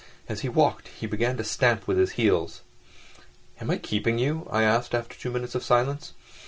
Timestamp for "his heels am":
1.99-3.69